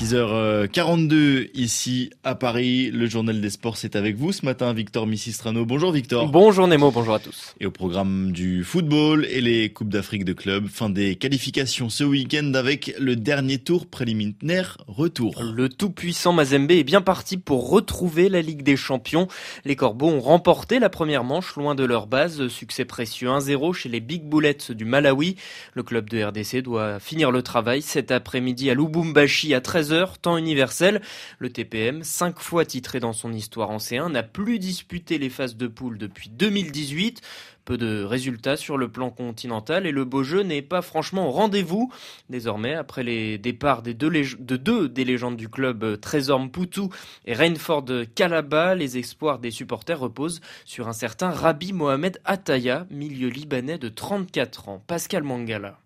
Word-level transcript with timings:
6h42 0.00 1.50
ici 1.52 2.08
à 2.24 2.34
Paris. 2.34 2.90
Le 2.90 3.06
journal 3.06 3.38
des 3.38 3.50
sports, 3.50 3.76
c'est 3.76 3.96
avec 3.96 4.16
vous 4.16 4.32
ce 4.32 4.46
matin, 4.46 4.72
Victor 4.72 5.06
Missistrano. 5.06 5.66
Bonjour 5.66 5.92
Victor. 5.92 6.26
Bonjour 6.30 6.66
Nemo, 6.66 6.90
bonjour 6.90 7.12
à 7.12 7.18
tous. 7.18 7.54
Et 7.60 7.66
au 7.66 7.70
programme 7.70 8.32
du 8.32 8.64
football 8.64 9.26
et 9.26 9.42
les 9.42 9.68
Coupes 9.68 9.90
d'Afrique 9.90 10.24
de 10.24 10.32
club, 10.32 10.68
fin 10.68 10.88
des 10.88 11.16
qualifications 11.16 11.90
ce 11.90 12.02
week-end 12.02 12.52
avec 12.54 12.94
le 12.98 13.14
dernier 13.14 13.58
tour 13.58 13.88
préliminaire 13.88 14.78
retour. 14.86 15.34
Le 15.42 15.68
tout-puissant 15.68 16.32
Mazembe 16.32 16.70
est 16.70 16.82
bien 16.82 17.02
parti 17.02 17.36
pour 17.36 17.68
retrouver 17.68 18.30
la 18.30 18.40
Ligue 18.40 18.62
des 18.62 18.76
Champions. 18.76 19.28
Les 19.66 19.76
Corbeaux 19.76 20.08
ont 20.08 20.20
remporté 20.20 20.78
la 20.78 20.88
première 20.88 21.24
manche 21.24 21.56
loin 21.56 21.74
de 21.74 21.84
leur 21.84 22.06
base. 22.06 22.48
Succès 22.48 22.86
précieux 22.86 23.28
1-0 23.28 23.74
chez 23.74 23.90
les 23.90 24.00
Big 24.00 24.22
Bullets 24.22 24.70
du 24.70 24.86
Malawi. 24.86 25.36
Le 25.74 25.82
club 25.82 26.08
de 26.08 26.22
RDC 26.22 26.62
doit 26.62 26.98
finir 27.00 27.30
le 27.30 27.42
travail 27.42 27.82
cet 27.82 28.10
après-midi 28.10 28.70
à 28.70 28.74
Lubumbashi 28.74 29.52
à 29.52 29.60
13h, 29.60 29.89
temps 30.20 30.36
universel. 30.36 31.00
Le 31.38 31.50
TPM, 31.50 32.02
cinq 32.02 32.38
fois 32.38 32.64
titré 32.64 33.00
dans 33.00 33.12
son 33.12 33.32
histoire 33.32 33.70
en 33.70 33.78
C1, 33.78 34.10
n'a 34.10 34.22
plus 34.22 34.58
disputé 34.58 35.18
les 35.18 35.30
phases 35.30 35.56
de 35.56 35.66
poule 35.66 35.98
depuis 35.98 36.30
2018. 36.30 37.20
Peu 37.64 37.76
de 37.76 38.02
résultats 38.02 38.56
sur 38.56 38.78
le 38.78 38.90
plan 38.90 39.10
continental 39.10 39.86
et 39.86 39.92
le 39.92 40.04
beau 40.04 40.22
jeu 40.22 40.42
n'est 40.42 40.62
pas 40.62 40.82
franchement 40.82 41.28
au 41.28 41.30
rendez-vous. 41.30 41.92
Désormais, 42.28 42.74
après 42.74 43.02
les 43.02 43.38
départs 43.38 43.82
des 43.82 43.94
deux 43.94 44.10
de 44.10 44.56
deux 44.56 44.88
des 44.88 45.04
légendes 45.04 45.36
du 45.36 45.48
club, 45.48 46.00
Trésor 46.00 46.40
Mputu 46.40 46.88
et 47.26 47.34
Rainford 47.34 47.86
Kalaba, 48.14 48.74
les 48.74 48.98
espoirs 48.98 49.38
des 49.38 49.50
supporters 49.50 50.00
reposent 50.00 50.40
sur 50.64 50.88
un 50.88 50.92
certain 50.92 51.30
Rabbi 51.30 51.72
Mohamed 51.72 52.20
Ataya, 52.24 52.86
milieu 52.90 53.28
libanais 53.28 53.78
de 53.78 53.88
34 53.88 54.68
ans. 54.68 54.82
Pascal 54.86 55.22
Mangala. 55.22 55.78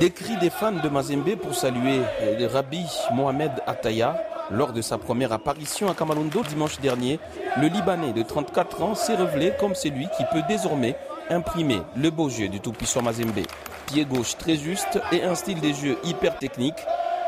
Des 0.00 0.10
cris 0.10 0.36
des 0.38 0.50
fans 0.50 0.72
de 0.72 0.88
Mazembe 0.88 1.36
pour 1.36 1.54
saluer 1.54 2.00
le 2.38 2.46
Rabbi 2.46 2.84
Mohamed 3.12 3.52
Ataya. 3.66 4.16
Lors 4.50 4.72
de 4.72 4.82
sa 4.82 4.98
première 4.98 5.32
apparition 5.32 5.90
à 5.90 5.94
Kamalondo 5.94 6.42
dimanche 6.42 6.80
dernier, 6.80 7.20
le 7.60 7.68
Libanais 7.68 8.12
de 8.12 8.22
34 8.22 8.82
ans 8.82 8.94
s'est 8.94 9.14
révélé 9.14 9.52
comme 9.60 9.74
celui 9.74 10.08
qui 10.16 10.24
peut 10.32 10.42
désormais 10.48 10.96
imprimer 11.30 11.82
le 11.96 12.10
beau 12.10 12.28
jeu 12.28 12.48
du 12.48 12.60
tout-puissant 12.60 13.02
Mazembe. 13.02 13.40
Pied 13.86 14.04
gauche 14.04 14.36
très 14.36 14.56
juste 14.56 15.00
et 15.12 15.22
un 15.22 15.34
style 15.34 15.60
de 15.60 15.72
jeu 15.72 15.98
hyper 16.04 16.36
technique. 16.38 16.78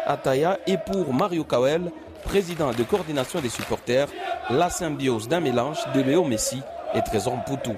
Ataya 0.06 0.58
est 0.66 0.78
pour 0.78 1.14
Mario 1.14 1.44
Kawel, 1.44 1.92
président 2.24 2.72
de 2.72 2.82
coordination 2.82 3.40
des 3.40 3.50
supporters, 3.50 4.08
la 4.50 4.70
symbiose 4.70 5.28
d'un 5.28 5.40
mélange 5.40 5.78
de 5.94 6.00
Léo 6.00 6.24
Messi 6.24 6.60
et 6.94 7.02
Trésor 7.02 7.42
Poutou 7.44 7.74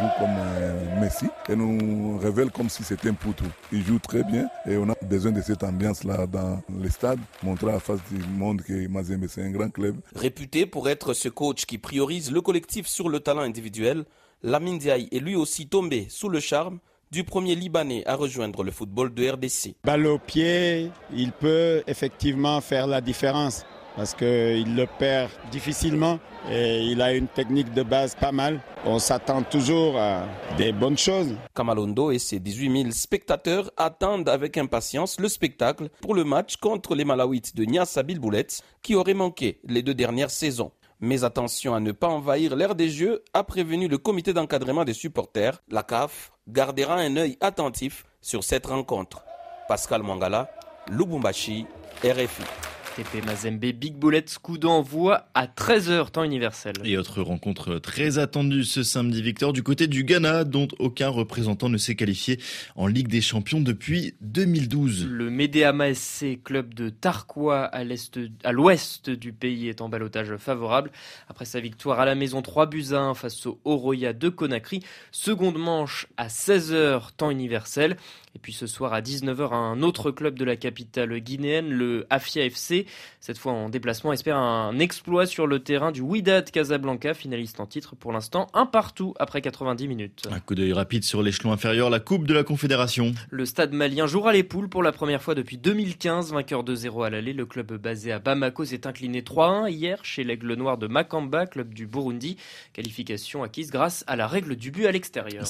joue 0.00 0.08
comme 0.18 0.36
euh, 0.38 1.00
Messi 1.00 1.26
et 1.48 1.56
nous 1.56 2.18
révèle 2.18 2.50
comme 2.50 2.68
si 2.68 2.82
c'était 2.82 3.08
un 3.08 3.14
poutou. 3.14 3.44
Il 3.72 3.84
joue 3.84 3.98
très 3.98 4.22
bien 4.24 4.48
et 4.66 4.76
on 4.76 4.88
a 4.88 4.94
besoin 5.02 5.32
de 5.32 5.40
cette 5.40 5.62
ambiance-là 5.62 6.26
dans 6.26 6.62
les 6.80 6.90
stades, 6.90 7.20
montrer 7.42 7.70
à 7.70 7.72
la 7.74 7.80
face 7.80 8.00
du 8.10 8.22
monde 8.36 8.62
que 8.62 8.86
Mazembe 8.88 9.26
c'est 9.28 9.42
un 9.42 9.50
grand 9.50 9.70
club. 9.70 9.96
Réputé 10.14 10.66
pour 10.66 10.88
être 10.88 11.14
ce 11.14 11.28
coach 11.28 11.64
qui 11.66 11.78
priorise 11.78 12.30
le 12.30 12.40
collectif 12.40 12.86
sur 12.86 13.08
le 13.08 13.20
talent 13.20 13.42
individuel, 13.42 14.04
Lamine 14.42 14.78
Diaye 14.78 15.08
est 15.10 15.18
lui 15.18 15.34
aussi 15.36 15.68
tombé 15.68 16.06
sous 16.08 16.28
le 16.28 16.40
charme 16.40 16.78
du 17.10 17.24
premier 17.24 17.54
Libanais 17.54 18.04
à 18.06 18.14
rejoindre 18.14 18.62
le 18.62 18.70
football 18.70 19.12
de 19.14 19.28
RDC. 19.28 19.74
Balle 19.84 20.06
au 20.06 20.18
pied, 20.18 20.90
il 21.14 21.32
peut 21.32 21.82
effectivement 21.86 22.60
faire 22.60 22.86
la 22.86 23.00
différence 23.00 23.64
parce 23.98 24.14
qu'il 24.14 24.76
le 24.76 24.86
perd 24.86 25.28
difficilement 25.50 26.20
et 26.48 26.84
il 26.84 27.02
a 27.02 27.12
une 27.14 27.26
technique 27.26 27.74
de 27.74 27.82
base 27.82 28.14
pas 28.14 28.30
mal. 28.30 28.60
On 28.86 29.00
s'attend 29.00 29.42
toujours 29.42 29.98
à 29.98 30.22
des 30.56 30.70
bonnes 30.70 30.96
choses. 30.96 31.34
Kamalondo 31.52 32.12
et 32.12 32.20
ses 32.20 32.38
18 32.38 32.82
000 32.82 32.90
spectateurs 32.92 33.72
attendent 33.76 34.28
avec 34.28 34.56
impatience 34.56 35.18
le 35.18 35.28
spectacle 35.28 35.88
pour 36.00 36.14
le 36.14 36.22
match 36.22 36.58
contre 36.58 36.94
les 36.94 37.04
Malawites 37.04 37.56
de 37.56 37.64
Niassa 37.64 38.04
Bilboulet 38.04 38.46
qui 38.82 38.94
auraient 38.94 39.14
manqué 39.14 39.58
les 39.64 39.82
deux 39.82 39.94
dernières 39.94 40.30
saisons. 40.30 40.70
Mais 41.00 41.24
attention 41.24 41.74
à 41.74 41.80
ne 41.80 41.90
pas 41.90 42.06
envahir 42.06 42.54
l'air 42.54 42.76
des 42.76 42.90
jeux, 42.90 43.24
a 43.34 43.42
prévenu 43.42 43.88
le 43.88 43.98
comité 43.98 44.32
d'encadrement 44.32 44.84
des 44.84 44.94
supporters. 44.94 45.60
La 45.68 45.82
CAF 45.82 46.30
gardera 46.46 46.94
un 46.94 47.16
œil 47.16 47.36
attentif 47.40 48.04
sur 48.20 48.44
cette 48.44 48.66
rencontre. 48.66 49.24
Pascal 49.66 50.04
Mangala, 50.04 50.48
Lubumbashi, 50.88 51.66
RFI. 52.04 52.67
TP 52.98 53.24
Mazembe 53.24 53.60
Big 53.60 53.94
Bullet 53.94 54.24
coup 54.42 54.58
d'envoi 54.58 55.28
à 55.32 55.46
13h 55.46 56.10
temps 56.10 56.24
universel. 56.24 56.72
Et 56.84 56.98
autre 56.98 57.22
rencontre 57.22 57.78
très 57.78 58.18
attendue 58.18 58.64
ce 58.64 58.82
samedi 58.82 59.22
Victor 59.22 59.52
du 59.52 59.62
côté 59.62 59.86
du 59.86 60.02
Ghana 60.02 60.42
dont 60.42 60.66
aucun 60.80 61.08
représentant 61.08 61.68
ne 61.68 61.76
s'est 61.76 61.94
qualifié 61.94 62.40
en 62.74 62.88
Ligue 62.88 63.06
des 63.06 63.20
Champions 63.20 63.60
depuis 63.60 64.14
2012. 64.22 65.06
Le 65.06 65.30
Medeama 65.30 65.94
SC 65.94 66.42
club 66.42 66.74
de 66.74 66.88
Tarkwa 66.88 67.66
à 67.66 68.52
l'ouest 68.52 69.10
du 69.10 69.32
pays 69.32 69.68
est 69.68 69.80
en 69.80 69.88
balotage 69.88 70.34
favorable 70.36 70.90
après 71.28 71.44
sa 71.44 71.60
victoire 71.60 72.00
à 72.00 72.04
la 72.04 72.16
maison 72.16 72.42
3 72.42 72.66
buts 72.66 72.86
à 72.90 72.98
1 72.98 73.14
face 73.14 73.46
au 73.46 73.60
Oroya 73.64 74.12
de 74.12 74.28
Conakry. 74.28 74.80
Seconde 75.12 75.56
manche 75.56 76.08
à 76.16 76.26
16h 76.26 77.14
temps 77.16 77.30
universel 77.30 77.96
et 78.38 78.40
puis 78.40 78.52
ce 78.52 78.68
soir 78.68 78.92
à 78.92 79.00
19h 79.00 79.52
un 79.52 79.82
autre 79.82 80.12
club 80.12 80.38
de 80.38 80.44
la 80.44 80.54
capitale 80.54 81.18
guinéenne 81.18 81.70
le 81.70 82.06
Afia 82.08 82.44
FC 82.44 82.86
cette 83.20 83.38
fois 83.38 83.52
en 83.52 83.68
déplacement, 83.68 84.12
espère 84.12 84.36
un 84.36 84.78
exploit 84.78 85.26
sur 85.26 85.46
le 85.46 85.58
terrain 85.58 85.90
du 85.90 86.00
Wydad 86.00 86.50
Casablanca, 86.50 87.14
finaliste 87.14 87.58
en 87.58 87.66
titre 87.66 87.96
pour 87.96 88.12
l'instant, 88.12 88.46
un 88.54 88.64
partout 88.64 89.14
après 89.18 89.40
90 89.40 89.88
minutes. 89.88 90.28
Un 90.30 90.40
coup 90.40 90.54
d'œil 90.54 90.72
rapide 90.72 91.04
sur 91.04 91.22
l'échelon 91.22 91.52
inférieur, 91.52 91.90
la 91.90 92.00
Coupe 92.00 92.26
de 92.26 92.34
la 92.34 92.44
Confédération. 92.44 93.12
Le 93.30 93.44
stade 93.44 93.72
malien 93.72 94.06
jouera 94.06 94.32
les 94.32 94.44
poules 94.44 94.68
pour 94.68 94.82
la 94.82 94.92
première 94.92 95.20
fois 95.20 95.34
depuis 95.34 95.58
2015, 95.58 96.32
vainqueur 96.32 96.64
de 96.64 96.74
0 96.74 97.02
à 97.02 97.10
l'aller. 97.10 97.32
Le 97.32 97.44
club 97.44 97.72
basé 97.74 98.12
à 98.12 98.18
Bamako 98.18 98.64
s'est 98.64 98.86
incliné 98.86 99.22
3-1 99.22 99.68
hier 99.70 100.04
chez 100.04 100.22
l'Aigle 100.22 100.54
Noir 100.54 100.78
de 100.78 100.86
Makamba, 100.86 101.46
club 101.46 101.74
du 101.74 101.86
Burundi. 101.86 102.36
Qualification 102.72 103.42
acquise 103.42 103.70
grâce 103.70 104.04
à 104.06 104.16
la 104.16 104.26
règle 104.26 104.54
du 104.56 104.70
but 104.70 104.86
à 104.86 104.92
l'extérieur. 104.92 105.44